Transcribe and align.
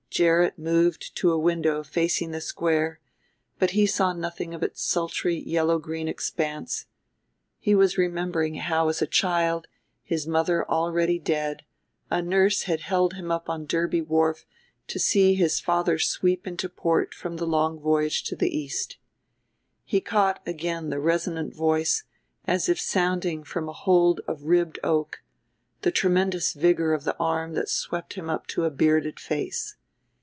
Gerrit 0.13 0.59
moved 0.59 1.15
to 1.15 1.31
a 1.31 1.39
window 1.39 1.83
facing 1.83 2.31
the 2.31 2.41
Square; 2.41 2.99
but 3.57 3.69
he 3.71 3.85
saw 3.85 4.11
nothing 4.11 4.53
of 4.53 4.61
its 4.61 4.81
sultry 4.83 5.37
yellow 5.39 5.79
green 5.79 6.09
expanse 6.09 6.85
he 7.59 7.73
was 7.73 7.97
remembering 7.97 8.55
how 8.55 8.89
as 8.89 9.01
a 9.01 9.07
child, 9.07 9.67
his 10.03 10.27
mother 10.27 10.69
already 10.69 11.17
dead, 11.17 11.63
a 12.09 12.21
nurse 12.21 12.63
had 12.63 12.81
held 12.81 13.13
him 13.13 13.31
up 13.31 13.47
on 13.49 13.65
Derby 13.65 14.01
Wharf 14.01 14.45
to 14.87 14.99
see 14.99 15.33
his 15.35 15.61
father 15.61 15.97
sweep 15.97 16.45
into 16.45 16.67
port 16.67 17.13
from 17.13 17.37
the 17.37 17.47
long 17.47 17.79
voyage 17.79 18.25
to 18.25 18.35
the 18.35 18.53
East. 18.53 18.97
He 19.85 20.01
caught 20.01 20.41
again 20.45 20.89
the 20.89 20.99
resonant 20.99 21.55
voice, 21.55 22.03
as 22.45 22.67
if 22.67 22.81
sounding 22.81 23.45
from 23.45 23.69
a 23.69 23.73
hold 23.73 24.19
of 24.27 24.43
ribbed 24.43 24.77
oak, 24.83 25.23
the 25.83 25.91
tremendous 25.91 26.51
vigor 26.51 26.93
of 26.93 27.05
the 27.05 27.15
arm 27.15 27.53
that 27.53 27.69
swept 27.69 28.15
him 28.15 28.29
up 28.29 28.45
to 28.47 28.65
a 28.65 28.69
bearded 28.69 29.17
face. 29.17 29.77